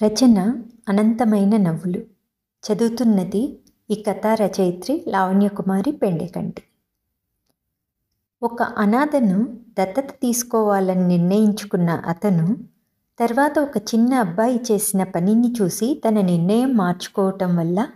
రచన 0.00 0.62
అనంతమైన 0.88 1.56
నవ్వులు. 1.56 2.00
చదువుతున్నది 2.62 3.58
ఈ 3.90 4.04
కథా 4.08 4.34
రచయిత్రి 4.34 5.04
లావణ్యకుమారి 5.08 5.92
పెండెకంటి. 5.92 6.62
ఒక 8.42 8.62
అనాథను 8.62 9.58
దత్తత 9.78 10.10
తీసుకోవాలని 10.22 11.08
నిర్ణయించుకున్న 11.08 11.90
అతను 12.06 12.56
తర్వాత 13.18 13.58
ఒక 13.58 13.76
చిన్న 13.76 14.14
అబ్బాయి 14.14 14.60
చేసిన 14.72 15.04
పనిని 15.04 15.54
చూసి 15.62 16.02
తన 16.08 16.20
నిర్ణయం 16.20 16.76
మార్చుకోవటం 16.76 17.56
వల్ల 17.56 17.88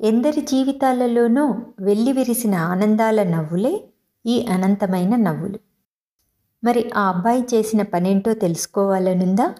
ఎందరి 0.00 0.40
జీవితాలలోనో 0.40 1.62
వెళ్ళి 1.80 2.12
విరిసిన 2.12 2.54
ఆనందాల 2.54 3.22
నవ్వులే 3.22 3.84
ఈ 4.26 4.46
అనంతమైన 4.50 5.16
నవ్వులు. 5.16 5.58
మరి 6.64 6.90
ఆ 6.96 7.08
అబ్బాయి 7.08 7.42
చేసిన 7.54 7.82
పనేంటో 7.82 8.34
తెలుసుకోవాలనుందా? 8.34 9.54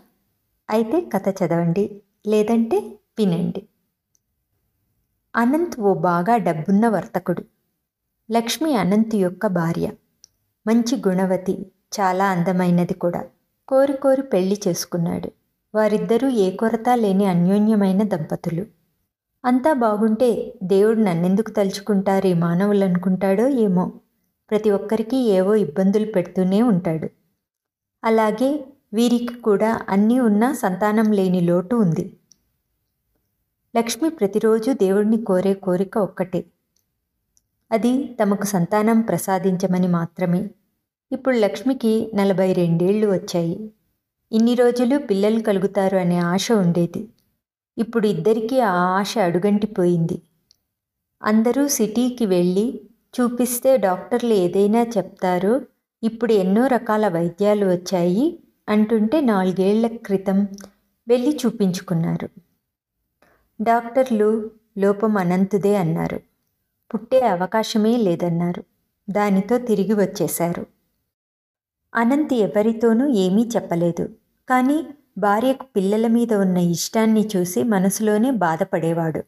అయితే 0.70 1.00
కథ 1.00 1.28
చదవండి 1.28 2.02
లేదంటే 2.26 2.78
వినండి. 3.18 3.68
అనంత్ 5.36 5.80
ఓ 5.80 5.94
బాగా 5.94 6.36
డబ్బున్న 6.36 6.88
వర్తకుడు. 6.88 7.42
లక్ష్మి 8.30 8.74
అనంత్ 8.74 9.14
యొక్క 9.14 9.46
భార్య. 9.46 9.90
మంచి 10.66 11.02
గుణవతి 11.08 11.72
చాలా 12.00 12.26
అందమైనది 12.30 12.94
కూడా. 12.94 13.24
కోరి 13.68 13.92
కోరి 13.92 14.22
పెళ్ళి 14.22 14.60
చేసుకున్నాడు. 14.68 15.30
వారిద్దరూ 15.74 16.28
ఏ 16.28 16.50
కొరత 16.50 16.88
లేని 16.94 17.24
అన్యోన్యమైన 17.24 18.02
దంపతులు. 18.02 18.66
అంతా 19.44 19.72
బాగుంటే 19.72 20.54
దేవుడు 20.62 20.98
నన్నెందుకు 20.98 21.50
తలుచుకుంటారు 21.50 22.26
ఈ 22.26 22.34
మానవులు 22.34 22.84
అనుకుంటాడో 22.84 23.48
ఏమో. 23.48 23.92
ప్రతి 24.50 24.70
ఒక్కరికి 24.70 25.16
ఏవో 25.16 25.54
ఇబ్బందులు 25.54 26.12
పెడుతూనే 26.12 26.62
ఉంటాడు. 26.62 27.08
అలాగే 28.04 28.64
వీరికి 28.94 29.34
కూడా 29.34 29.80
అన్నీ 29.88 30.20
ఉన్నా 30.20 30.52
సంతానం 30.52 31.12
లేని 31.12 31.40
లోటు 31.40 31.76
ఉంది. 31.76 32.16
లక్ష్మి 33.76 34.10
ప్రతిరోజు 34.10 34.72
దేవుడిని 34.72 35.22
కోరే 35.22 35.54
కోరిక 35.54 35.98
ఒక్కటే. 35.98 36.44
అది 37.72 38.16
తమకు 38.22 38.44
సంతానం 38.44 39.00
ప్రసాదించమని 39.00 39.88
మాత్రమే. 39.88 40.50
ఇప్పుడు 41.12 41.36
లక్ష్మికి 41.36 42.10
నలభై 42.14 42.52
రెండేళ్ళు 42.52 43.06
వచ్చాయి. 43.06 43.72
ఇన్ని 44.32 44.54
రోజులు 44.54 44.98
పిల్లలు 44.98 45.40
కలుగుతారు 45.40 45.96
అనే 45.96 46.18
ఆశ 46.18 46.52
ఉండేది. 46.52 47.08
ఇప్పుడు 47.78 48.06
ఇద్దరికీ 48.06 48.60
ఆ 48.60 48.72
ఆశ 48.72 49.18
అడుగంటిపోయింది. 49.18 50.22
అందరూ 51.22 51.68
సిటీకి 51.68 52.26
వెళ్ళి 52.26 52.80
చూపిస్తే 53.20 53.76
డాక్టర్లు 53.76 54.32
ఏదైనా 54.32 54.82
చెప్తారు. 54.82 55.66
ఇప్పుడు 56.02 56.32
ఎన్నో 56.32 56.66
రకాల 56.66 57.08
వైద్యాలు 57.08 57.66
వచ్చాయి. 57.66 58.38
అంటుంటే 58.68 59.20
నాలుగేళ్ళ 59.20 59.86
క్రితం 59.86 60.48
వెళ్ళి 61.08 61.38
చూపించుకున్నారు. 61.46 62.28
డాక్టర్లు 63.62 64.50
లోపం 64.78 65.16
అనంతుదే 65.16 65.76
అన్నారు. 65.76 66.20
పుట్టే 66.94 67.20
అవకాశమే 67.20 67.96
లేదన్నారు. 67.96 68.64
దానితో 69.10 69.58
తిరిగి 69.58 69.92
వచ్చేశారు. 69.92 70.66
అనంత్ 71.94 72.34
ఎవరితోనూ 72.34 73.06
ఏమీ 73.06 73.42
చెప్పలేదు. 73.56 74.08
కానీ 74.48 74.86
భార్యకు 75.18 75.66
పిల్లల 75.76 76.06
మీద 76.06 76.32
ఉన్న 76.34 76.56
ఇష్టాన్ని 76.56 77.28
చూసి 77.36 77.62
మనసులోనే 77.62 78.30
బాధపడేవాడు. 78.30 79.22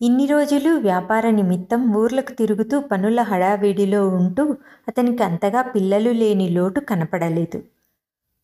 ఇన్ని 0.00 0.26
రోజులు 0.26 0.70
వ్యాపార 0.70 1.30
నిమిత్తం 1.30 1.94
ఊర్లకు 1.94 2.32
తిరుగుతూ 2.32 2.80
పనుల 2.80 3.22
హడావిడిలో 3.22 4.08
ఉంటూ 4.08 4.56
అతనికి 4.88 5.22
అంతగా 5.22 5.62
పిల్లలు 5.62 6.10
లేని 6.10 6.48
లోటు 6.48 6.80
కనపడలేదు. 6.80 7.62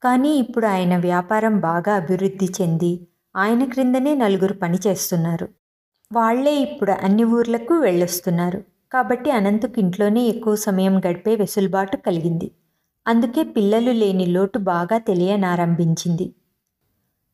కానీ 0.03 0.33
ఇప్పుడు 0.37 0.67
ఆయన 0.67 0.97
వ్యాపారం 0.99 1.61
బాగా 1.61 1.95
అభివృద్ధి 1.95 2.49
చెంది 2.61 2.93
ఆయన 3.37 3.65
క్రిందనే 3.65 4.15
నలుగురు 4.15 4.55
పనిచేస్తున్నారు 4.55 5.49
వాళ్ళే 6.13 6.55
ఇప్పుడు 6.57 6.93
అన్ని 6.93 7.25
ఊర్లకు 7.25 7.75
వెళ్ళొస్తున్నారు. 7.75 8.61
కాబట్టి 8.92 9.31
అనంతకు 9.31 9.81
ఇంట్లోనే 9.81 10.23
ఎక్కువ 10.25 10.55
సమయం 10.57 10.95
గడిపే 10.98 11.35
వెసులుబాటు 11.35 11.97
కలిగింది. 11.97 12.53
అందుకే 13.07 13.42
పిల్లలు 13.42 13.92
లేని 13.92 14.27
లోటు 14.27 14.58
బాగా 14.58 14.98
తెలియనారంభించింది. 14.98 16.27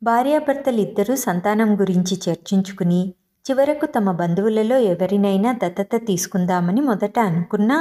భార్యాభర్తలిద్దరూ 0.02 1.14
సంతానం 1.16 1.80
గురించి 1.80 2.16
చర్చించుకుని 2.30 3.14
చివరకు 3.50 3.86
తమ 3.86 4.10
బంధువులలో 4.12 4.78
ఎవరినైనా 4.78 5.52
దత్తత 5.52 5.94
తీసుకుందామని 6.06 6.80
మొదట 6.80 7.18
అనుకున్నా 7.18 7.78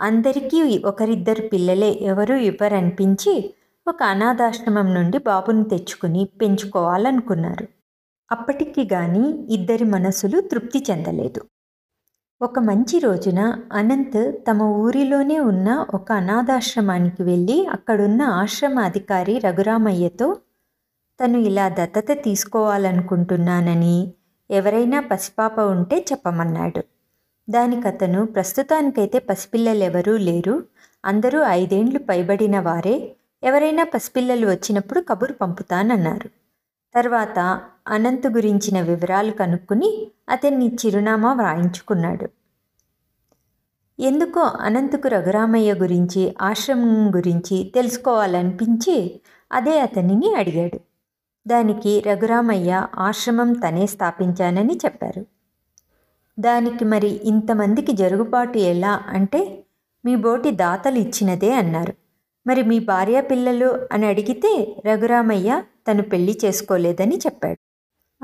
అందరికీ 0.00 0.78
ఒకరిద్దరు 0.84 1.48
పిల్లలే 1.48 1.90
ఎవరూ 2.02 2.36
ఇవ్వరనిపించి 2.36 3.34
ఒక 3.90 4.02
అనాథాశ్రమం 4.02 4.94
నుండి 4.94 5.18
బాబుని 5.18 5.64
తెచ్చుకుని 5.64 6.28
పెంచుకోవాలనుకున్నారు. 6.40 7.68
అప్పటికి 8.32 8.88
గాని 8.92 9.54
ఇద్దరి 9.54 9.84
మనసులు 9.84 10.40
తృప్తి 10.40 10.84
చెందలేదు. 10.90 11.40
ఒక 12.42 12.58
మంచి 12.58 12.98
రోజున 12.98 13.62
అనంత్ 13.72 14.34
తమ 14.50 14.62
ఊరిలోనే 14.62 15.40
ఉన్న 15.40 15.86
ఒక 15.94 16.12
అనాథాశ్రమానికి 16.12 17.22
వెళ్ళి 17.22 17.66
అక్కడున్న 17.66 18.22
ఆశ్రమ 18.22 18.78
అధికారి 18.78 19.38
రఘురామయ్యతో 19.38 20.36
తను 21.24 21.38
ఇలా 21.38 21.68
దత్తత 21.68 22.12
తీసుకోవాలనుకుంటున్నానని 22.12 24.12
ఎవరైనా 24.50 25.00
పసిపాప 25.00 25.60
ఉంటే 25.60 26.06
చెప్పమన్నాడు. 26.12 26.82
దానికతను 27.50 28.26
ప్రస్తుతానికైతే 28.26 29.18
పసిపిల్లలెవరూ 29.18 30.16
లేరు. 30.16 30.62
అందరూ 31.04 31.42
ఐదేండ్లు 31.42 31.98
పైబడిన 31.98 32.60
వారే. 32.60 33.16
ఎవరైనా 33.42 33.84
పసిపిల్లలు 33.84 34.46
వచ్చినప్పుడు 34.46 35.00
కబురు 35.00 35.32
పంపుతానన్నారు. 35.32 36.30
తర్వాత 36.94 37.60
అనంత్ 37.88 38.26
గురించిన 38.26 38.80
వివరాలు 38.80 39.30
కనుక్కుని 39.30 40.10
అతన్ని 40.28 40.68
చిరునామా 40.68 41.32
వ్రాయించుకున్నాడు. 41.32 42.28
ఎందుకో 44.00 44.40
అనంత్కు 44.40 45.08
రఘురామయ్య 45.08 45.74
గురించి 45.74 46.34
ఆశ్రమం 46.42 47.14
గురించి 47.16 47.72
తెలుసుకోవాలనిపించి 47.74 49.20
అదే 49.52 49.80
అతనిని 49.80 50.34
అడిగాడు. 50.34 50.80
దానికి 51.46 52.00
రఘురామయ్య 52.00 52.86
ఆశ్రమం 52.98 53.52
తనే 53.52 53.86
స్థాపించానని 53.86 54.78
చెప్పారు. 54.84 55.26
దానికి 56.40 56.84
మరి 56.84 57.20
ఇంతమందికి 57.24 57.92
జరుగుబాటు 57.92 58.58
ఎలా 58.58 59.00
అంటే 59.06 59.64
మీ 60.04 60.16
బోటి 60.16 60.50
దాతలు 60.50 60.98
ఇచ్చినదే 60.98 61.54
అన్నారు. 61.54 61.99
మరి 62.50 62.62
మీ 62.62 62.78
భార్య 62.78 63.20
పిల్లలు 63.20 63.88
అని 63.92 64.06
అడిగితే 64.06 64.76
రఘురామయ్య 64.86 65.62
తను 65.88 66.02
పెళ్ళి 66.02 66.38
చేసుకోలేదని 66.44 67.16
చెప్పాడు. 67.16 67.58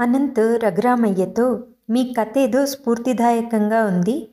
అనంత్ 0.01 0.65
రఘురామయ్యతో 0.65 1.65
మీ 1.91 2.15
కథ 2.19 2.39
ఏదో 2.39 2.67
స్ఫూర్తిదాయకంగా 2.67 3.85
ఉంది. 3.85 4.29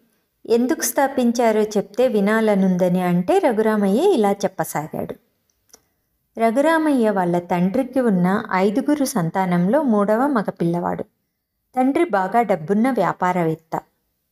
ఎందుకు 0.45 0.81
స్థాపించారో 0.81 1.61
చెప్తే 1.61 2.07
వినాలనుందని 2.07 3.01
అంటే 3.01 3.39
రఘురామయ్య 3.39 4.01
ఇలా 4.01 4.31
చెప్పసాగాడు. 4.31 5.15
రఘురామయ్య 6.39 7.09
వాళ్ళ 7.09 7.39
తండ్రికి 7.39 7.99
ఉన్న 7.99 8.45
ఐదుగురు 8.53 9.05
సంతానంలో 9.05 9.83
మూడవ 9.83 10.27
మగపిల్లవాడు. 10.27 11.03
తండ్రి 11.75 12.03
బాగా 12.03 12.41
డబ్బున్న 12.41 12.91
వ్యాపారవేత్త. 12.91 13.79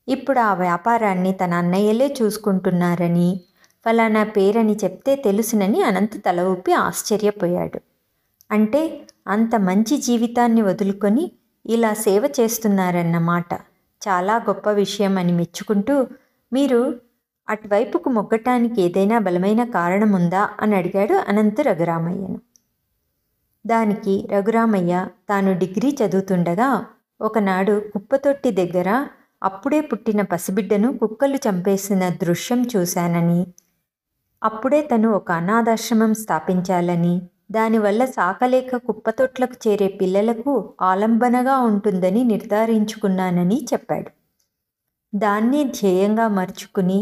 ఇప్పుడు 0.08 0.40
ఆ 0.40 0.54
వ్యాపారాన్ని 0.54 1.34
తన 1.34 1.54
అన్నయ్యలే 1.54 2.16
చూసుకుంటున్నారని 2.22 3.42
ఫలానా 3.86 4.24
పేరని 4.24 4.76
చెప్తే 4.84 5.16
తెలుసునని 5.16 5.84
అనంత్ 5.84 6.18
తల 6.26 6.42
ఊపి 6.42 6.74
ఆశ్చర్యపోయాడు. 6.74 7.80
అంటే 8.52 9.08
అంత 9.28 9.56
మంచి 9.56 9.98
జీవితాన్ని 9.98 10.62
వదులుకొని 10.62 11.32
ఇలా 11.66 11.94
సేవ 11.94 12.24
చేస్తున్నారన్నమాట 12.40 13.54
చాలా 14.02 14.36
గొప్ప 14.38 14.70
విషయం 14.70 15.18
అని 15.18 15.32
మెచ్చుకుంటూ 15.32 16.08
మీరు 16.54 16.96
అటువైపుకు 17.50 18.10
మొగ్గటానికి 18.10 18.82
ఏదైనా 18.82 19.20
బలమైన 19.20 19.64
కారణం 19.64 20.12
ఉందా 20.12 20.50
అని 20.60 20.76
అడిగాడు 20.76 21.14
అనంత్ 21.14 21.62
రఘురామయ్యను. 21.62 22.40
దానికి 23.68 24.28
రఘురామయ్య 24.32 25.08
తాను 25.30 25.58
డిగ్రీ 25.58 25.98
చదువుతుండగా 26.02 26.86
ఒకనాడు 27.22 27.80
కుప్పతొట్టి 27.94 28.52
దగ్గర 28.52 29.08
అప్పుడే 29.44 29.82
పుట్టిన 29.82 30.22
పసిబిడ్డను 30.22 30.98
కుక్కలు 30.98 31.36
చంపేసిన 31.36 32.10
దృశ్యం 32.10 32.68
చూశానని 32.76 33.48
అప్పుడే 34.42 34.82
తను 34.82 35.10
ఒక 35.10 35.32
అనాథాశ్రమం 35.32 36.14
స్థాపించాలని 36.14 37.22
దానివల్ల 37.52 38.06
సాకలేక 38.06 38.76
కుప్పతొట్లకు 38.78 39.56
చేరే 39.68 39.88
పిల్లలకు 39.88 40.54
ఆలంబనగా 40.82 41.56
ఉంటుందని 41.60 42.24
నిర్ధారించుకున్నానని 42.24 43.58
చెప్పాడు. 43.74 44.10
దాన్నే 45.14 45.64
ధ్యేయంగా 45.64 46.28
మర్చుకుని 46.28 47.00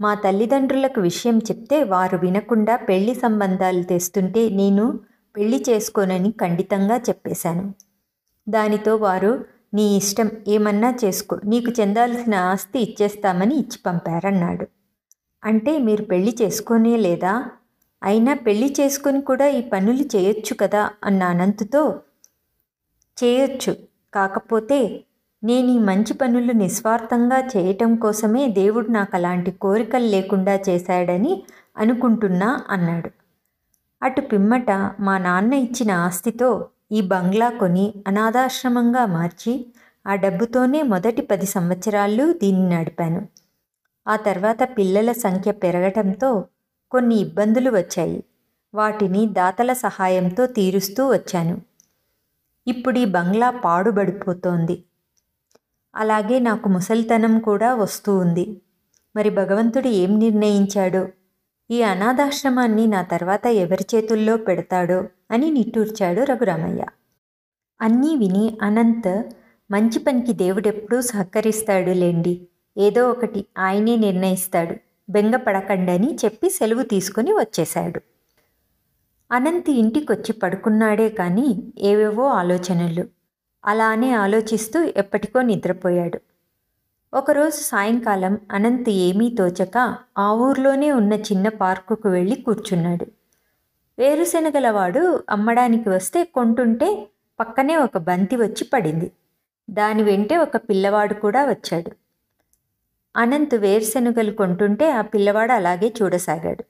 మా 0.00 0.14
తల్లిదండ్రులకు 0.14 1.00
విషయం 1.00 1.38
చెప్తే 1.38 1.82
వారు 1.84 2.16
వినకుండా 2.16 2.76
పెళ్ళి 2.88 3.14
సంబంధాలు 3.14 3.82
తెస్తుంటే 3.82 4.48
నేను 4.48 4.86
పెళ్ళి 5.34 5.64
చేసుకోనని 5.68 6.30
ఖండితంగా 6.40 6.96
చెప్పేశాను. 7.08 7.64
దానితో 8.46 8.96
వారు 8.96 9.32
నీ 9.74 9.96
ఇష్టం 9.96 10.30
ఏమన్నా 10.48 10.90
చేసుకో 11.04 11.36
నీకు 11.44 11.70
చెందాల్సిన 11.80 12.34
ఆస్తి 12.52 12.78
ఇచ్చేస్తామని 12.80 13.54
ఇచ్చి 13.54 13.78
పంపారన్నాడు 13.86 14.64
అంటే 15.42 15.78
మీరు 15.78 16.04
పెళ్ళి 16.04 16.36
చేసుకోనే 16.42 16.96
లేదా? 16.96 17.44
అయినా 18.02 18.34
పెళ్ళి 18.34 18.74
చేసుకొని 18.80 19.20
కూడా 19.20 19.46
ఈ 19.46 19.60
పనులు 19.60 20.04
చేయొచ్చు 20.16 20.54
కదా? 20.54 20.90
అన్న 21.04 21.22
అనంతుతో 21.22 22.00
చేయొచ్చు. 23.18 23.72
కాకపోతే 24.14 25.04
నేను 25.42 25.68
ఈ 25.68 25.78
మంచి 25.78 26.14
పనులు 26.14 26.52
నిస్వార్థంగా 26.52 27.38
చేయటం 27.56 27.96
కోసమే 27.96 28.48
దేవుడు 28.48 28.88
నాకు 28.88 29.16
అలాంటి 29.16 29.50
కోరికలు 29.50 30.04
లేకుండా 30.04 30.54
చేశాడని 30.68 31.42
అనుకుంటున్నా 31.76 32.64
అన్నాడు. 32.70 33.10
అటు 34.02 34.20
పిమ్మట 34.20 34.70
మా 35.00 35.18
నాన్న 35.18 35.52
ఇచ్చిన 35.54 35.90
ఆస్తితో 35.90 36.68
ఈ 36.92 37.00
బంగ్లా 37.00 37.50
కొని 37.50 37.94
అనాథాశ్రమంగా 38.06 39.06
మార్చి 39.06 39.52
ఆ 40.06 40.14
డబ్బుతోనే 40.14 40.82
మొదటి 40.82 41.22
పది 41.22 41.46
సంవత్సరాలు 41.46 42.32
దీన్ని 42.32 42.76
నడిపాను. 42.76 43.20
ఆ 44.08 44.16
తర్వాత 44.16 44.58
పిల్లల 44.78 45.12
సంఖ్య 45.12 45.50
పెరగటంతో 45.52 46.44
కొన్ని 46.90 47.16
ఇబ్బందులు 47.16 47.70
వచ్చాయి. 47.70 48.24
వాటిని 48.74 49.26
దాతల 49.26 49.72
సహాయంతో 49.72 50.46
తీరుస్తూ 50.46 51.08
వచ్చాను. 51.08 51.60
ఇప్పుడు 52.66 52.98
ఈ 52.98 53.04
బంగ్లా 53.04 53.50
పాడుబడిపోతోంది. 53.50 54.84
అలాగే 55.94 56.38
నాకు 56.38 56.68
ముసలితనం 56.68 57.38
కూడా 57.38 57.74
వస్తూ 57.74 58.18
ఉంది. 58.18 58.62
మరి 59.16 59.30
భగవంతుడు 59.30 59.88
ఏం 59.88 60.18
నిర్ణయించాడో? 60.18 61.08
ఈ 61.70 61.82
అనాథాశ్రమాన్ని 61.82 62.86
నా 62.86 63.02
తర్వాత 63.02 63.46
ఎవరి 63.46 63.86
చేతుల్లో 63.94 64.36
పెడతాడో 64.36 65.04
అని 65.30 65.50
నిట్టూర్చాడు 65.50 66.20
రఘురామయ్య. 66.20 66.84
అన్నీ 67.80 68.16
విని 68.16 68.58
అనంత్ 68.62 69.22
మంచి 69.70 69.98
పనికి 69.98 70.32
దేవుడెప్పుడూ 70.32 71.00
సహకరిస్తాడు 71.00 71.90
లేండి 71.90 72.48
ఏదో 72.80 73.10
ఒకటి 73.10 73.40
ఆయనే 73.58 73.96
నిర్ణయిస్తాడు. 73.96 74.74
బెంగపడకండని 75.10 76.10
చెప్పి 76.24 76.50
సెలవు 76.50 76.82
తీసుకుని 76.82 77.32
వచ్చేశాడు. 77.32 78.00
అనంత్ 79.32 79.70
ఇంటికొచ్చి 79.70 80.32
పడుకున్నాడే 80.32 81.08
కానీ 81.08 81.72
ఏవేవో 81.78 82.26
ఆలోచనలు. 82.26 83.04
అలానే 83.64 84.10
ఆలోచిస్తూ 84.14 84.78
ఎప్పటికో 84.96 85.42
నిద్రపోయాడు. 85.42 86.20
ఒకరోజు 87.14 87.56
సాయంకాలం 87.56 88.38
అనంత్ 88.52 88.90
ఏమీ 88.90 89.36
తోచక 89.38 89.96
ఆ 90.18 90.32
ఊర్లోనే 90.32 90.92
ఉన్న 90.92 91.12
చిన్న 91.12 91.48
పార్కుకు 91.48 92.08
వెళ్ళి 92.08 92.36
కూర్చున్నాడు. 92.36 93.06
వేరుశనగలవాడు 93.98 95.24
అమ్మడానికి 95.30 95.88
వస్తే 95.88 96.24
కొంటుంటే 96.24 97.08
పక్కనే 97.40 97.76
ఒక 97.76 97.98
బంతి 97.98 98.36
వచ్చి 98.36 98.64
పడింది. 98.72 99.12
దాని 99.70 100.02
వెంటే 100.02 100.36
ఒక 100.36 100.56
పిల్లవాడు 100.56 101.14
కూడా 101.14 101.44
వచ్చాడు. 101.44 101.90
అనంత్ 103.16 103.54
వేరుశెనగలు 103.54 104.32
కొంటుంటే 104.32 104.90
ఆ 104.90 105.00
పిల్లవాడు 105.00 105.52
అలాగే 105.52 105.92
చూడసాగాడు. 106.02 106.64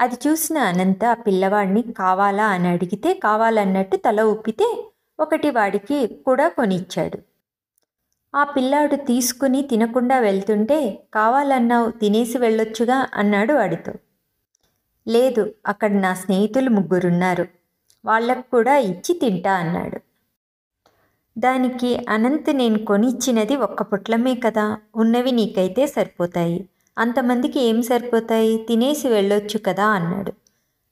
అది 0.00 0.14
చూసిన 0.28 0.58
అనంత 0.58 1.04
ఆ 1.04 1.14
పిల్లవాడిని 1.14 1.82
కావాలా? 1.82 2.46
అని 2.46 2.68
అడిగితే 2.68 3.14
కావాలన్నట్టు 3.14 3.96
తల 3.96 4.20
ఊపితే 4.20 4.90
ఒకటి 5.20 5.50
వాడికి 5.50 6.06
కూడా 6.06 6.48
కొనిచ్చాడు. 6.48 7.18
ఆ 8.34 8.44
పిల్లాడు 8.44 8.96
తీసుకుని 8.96 9.62
తినకుండా 9.62 10.18
వెళ్తుంటే 10.18 11.08
కావాలన్నావు 11.14 11.90
తినేసి 11.90 12.38
వెళ్ళొచ్చుగా 12.38 13.06
అన్నాడు 13.14 13.52
వాడితో. 13.52 13.92
లేదు 15.08 15.54
అక్కడ 15.66 15.92
నా 15.92 16.14
స్నేహితులు 16.14 16.70
ముగ్గురున్నారు. 16.70 17.46
వాళ్ళకు 18.04 18.50
కూడా 18.50 18.76
ఇచ్చి 18.76 19.18
తింటా 19.18 19.52
అన్నాడు. 19.52 20.05
దానికి 21.38 22.06
అనంత్ 22.08 22.56
నేను 22.56 22.78
కొనిచ్చినది 22.78 23.56
ఒక్క 23.56 23.82
పుట్లమే 23.82 24.34
కదా. 24.34 24.78
ఉన్నవి 24.96 25.32
నీకైతే 25.32 25.86
సరిపోతాయి. 25.86 26.68
అంతమందికి 26.98 27.60
ఏం 27.60 27.82
సరిపోతాయి? 27.82 28.66
తినేసి 28.68 29.08
వెళ్ళొచ్చు 29.08 29.58
కదా 29.58 29.86
అన్నాడు. 29.86 30.32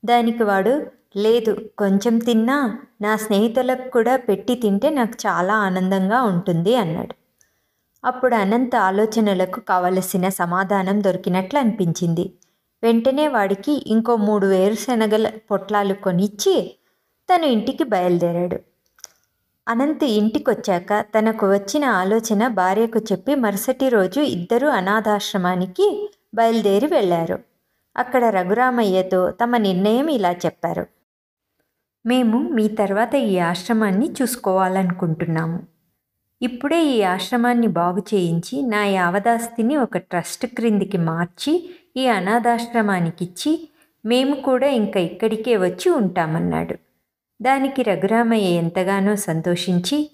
దానికి 0.04 0.42
వాడు 0.42 0.86
లేదు 1.16 1.70
కొంచెం 1.78 2.18
తిన్నా 2.18 2.78
నా 3.00 3.16
స్నేహితులకు 3.16 3.90
కూడా 3.90 4.16
పెట్టి 4.16 4.54
తింటే 4.54 4.90
నాకు 4.90 5.12
చాలా 5.26 5.54
ఆనందంగా 5.54 6.22
ఉంటుంది 6.22 6.76
అన్నాడు. 6.76 7.14
అప్పుడు 8.04 8.34
అనంత 8.34 8.76
ఆలోచనలకు 8.76 9.60
కావలసిన 9.60 10.28
సమాధానం 10.28 11.04
దొరికినట్లు 11.04 11.58
అనిపించింది. 11.58 12.32
వెంటనే 12.82 13.28
వాడికి 13.28 13.84
ఇంకో 13.86 14.16
మూడు 14.16 14.46
వేరుశనగల 14.46 15.30
పొట్లాలు 15.50 15.94
కొనిచ్చి 15.94 16.76
తను 17.28 17.46
ఇంటికి 17.46 17.84
బయలుదేరాడు. 17.84 18.73
అనంత్ 19.68 20.04
ఇంటికొచ్చాక 20.04 21.00
తనకు 21.00 21.50
వచ్చిన 21.50 21.84
ఆలోచన 21.84 22.46
భార్యకు 22.46 22.98
చెప్పి 22.98 23.34
మరుసటి 23.34 23.88
రోజు 23.88 24.20
ఇద్దరు 24.20 24.66
అనాథాశ్రమానికి 24.66 26.08
బయలుదేరి 26.34 26.86
వెళ్ళారు. 26.86 27.38
అక్కడ 27.96 28.24
రఘురామయ్యతో 28.24 29.30
తమ 29.30 29.56
నిర్ణయం 29.56 30.08
ఇలా 30.08 30.32
చెప్పారు. 30.32 30.86
మేము 32.06 32.38
మీ 32.38 32.68
తర్వాత 32.68 33.14
ఈ 33.14 33.38
ఆశ్రమాన్ని 33.38 34.08
చూసుకోవాలనుకుంటున్నాము. 34.10 35.58
ఇప్పుడే 36.42 36.84
ఈ 36.84 37.02
ఆశ్రమాన్ని 37.02 37.66
బాగు 37.66 38.02
చేయించి 38.14 38.62
నా 38.62 38.84
యావదాస్తిని 38.84 39.76
ఒక 39.76 39.96
ట్రస్ట్ 39.96 40.46
క్రిందికి 40.46 40.98
మార్చి 40.98 41.70
ఈ 41.96 42.06
అనాథాశ్రమానికి 42.06 43.24
ఇచ్చి 43.24 43.68
మేము 44.04 44.34
కూడా 44.40 44.66
ఇంకా 44.66 45.00
ఇక్కడికే 45.00 45.56
వచ్చి 45.56 45.90
ఉంటామన్నాడు. 45.90 46.74
దానికి 47.42 47.82
రఘురామయ్య 47.82 48.44
ఎంతగానో 48.44 49.16
సంతోషించి 49.16 50.10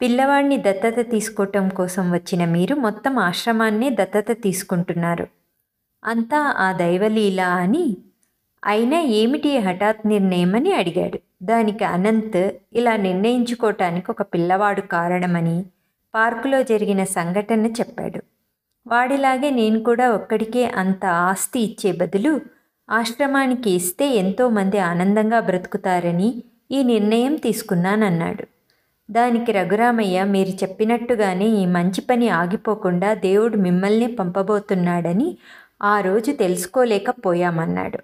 పిల్లవాడిని 0.00 0.56
దత్తత 0.56 1.10
తీసుకోవటం 1.10 1.68
కోసం 1.68 2.10
వచ్చిన 2.10 2.44
మీరు 2.44 2.74
మొత్తం 2.74 3.18
ఆశ్రమాన్నే 3.18 3.90
దత్తత 3.90 4.30
తీసుకుంటున్నారు. 4.42 5.26
అంతా 6.04 6.38
ఆ 6.58 6.72
దైవలీల 6.72 7.40
అని 7.40 7.96
అయినా 8.64 9.00
ఏమిటి 9.00 9.58
హఠాత్ 9.58 10.06
నిర్ణయమని 10.06 10.72
అడిగాడు. 10.72 11.18
దానికి 11.42 11.84
అనంత్ 11.84 12.52
ఇలా 12.72 12.96
నిర్ణయించుకోవటానికి 12.96 14.10
ఒక 14.10 14.22
పిల్లవాడు 14.22 14.80
కారణమని 14.80 15.64
పార్కులో 16.14 16.62
జరిగిన 16.62 17.04
సంఘటన 17.04 17.66
చెప్పాడు. 17.66 18.20
వాడిలాగే 18.86 19.50
నేను 19.50 19.82
కూడా 19.82 20.10
ఒక్కడికే 20.10 20.64
అంత 20.64 21.04
ఆస్తి 21.04 21.60
ఇచ్చే 21.60 21.92
బదులు 21.92 22.40
ఆశ్రమానికి 22.90 23.70
ఇస్తే 23.70 24.08
ఎంతోమంది 24.14 24.78
ఆనందంగా 24.78 25.40
బ్రతుకుతారని 25.40 26.42
ఈ 26.70 26.82
నిర్ణయం 26.82 27.36
తీసుకున్నానన్నాడు. 27.36 28.44
దానికి 29.10 29.52
రఘురామయ్య 29.52 30.24
మీరు 30.24 30.48
చెప్పినట్టుగానే 30.48 31.46
ఈ 31.46 31.66
మంచి 31.66 32.00
పని 32.00 32.28
ఆగిపోకుండా 32.28 33.14
దేవుడు 33.14 33.56
మిమ్మల్ని 33.56 34.06
పంపబోతున్నాడని 34.14 35.38
ఆ 35.82 36.00
రోజు 36.00 36.32
తెలుసుకోలేకపోయామన్నాడు. 36.32 37.98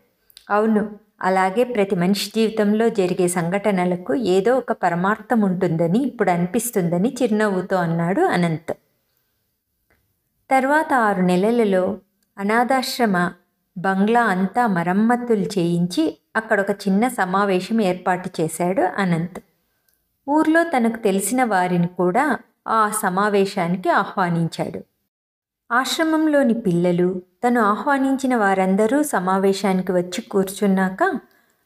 అవును 0.50 0.98
అలాగే 1.22 1.64
ప్రతి 1.64 1.96
మనిషి 1.96 2.32
జీవితంలో 2.36 2.88
జరిగే 2.88 3.28
సంఘటనలకు 3.28 4.14
ఏదో 4.14 4.58
ఒక 4.58 4.72
పరమార్థం 4.72 5.40
ఉంటుందని 5.40 5.98
ఇప్పుడు 5.98 6.30
అనిపిస్తుందని 6.30 7.16
చిరునవ్వుతో 7.22 7.76
అన్నాడు 7.76 8.20
అనంత్. 8.20 8.74
తర్వాత 10.50 10.94
ఆరు 10.94 11.22
నెలలలో 11.22 11.98
అనాథాశ్రమ 12.38 13.16
బంగ్లా 13.78 14.22
అంతా 14.24 14.66
మరమ్మతులు 14.66 15.46
చేయించి 15.58 16.18
అక్కడ 16.36 16.60
ఒక 16.60 16.70
చిన్న 16.70 17.08
సమావేశం 17.08 17.80
ఏర్పాటు 17.80 18.30
చేశాడు 18.40 18.82
అనంత్. 18.82 19.38
ఊర్లో 20.28 20.62
తనకు 20.62 20.96
తెలిసిన 20.96 21.44
వారిని 21.44 21.86
కూడా 21.86 22.38
ఆ 22.66 22.90
సమావేశానికి 23.02 23.88
ఆహ్వానించాడు. 23.90 24.80
ఆశ్రమంలోని 25.72 26.54
పిల్లలు 26.54 27.22
తను 27.44 27.60
ఆహ్వానించిన 27.60 28.36
వారందరూ 28.36 29.02
సమావేశానికి 29.02 29.92
వచ్చి 29.92 30.22
కూర్చున్నాక 30.22 31.20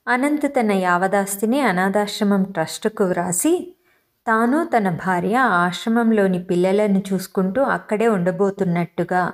అనంత్ 0.09 0.57
తన 0.57 0.73
యావదాస్తిని 0.73 1.61
అనాథాశ్రమం 1.61 2.43
ట్రస్టుకు 2.43 3.05
వ్రాసి 3.05 3.75
తాను 4.27 4.65
తన 4.65 4.91
భార్య 4.91 5.37
ఆశ్రమంలోని 5.37 6.45
పిల్లలను 6.45 7.03
చూసుకుంటూ 7.13 7.63
అక్కడే 7.63 8.09
ఉండబోతున్నట్టుగా 8.09 9.33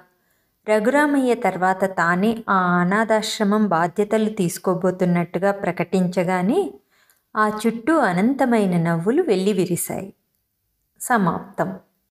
రఘురామయ్య 0.66 1.34
తర్వాత 1.34 1.84
తానే 1.98 2.30
ఆ 2.48 2.56
అనాథాశ్రమం 2.80 3.62
బాధ్యతలు 3.68 4.30
తీసుకోబోతున్నట్టుగా 4.30 5.52
ప్రకటించగానే 5.52 6.60
ఆ 7.34 7.44
చుట్టూ 7.62 7.94
అనంతమైన 8.00 8.82
నవ్వులు 8.82 9.22
వెళ్ళి 9.22 9.52
విరిశాయి 9.52 10.08
సమాప్తం. 11.00 11.70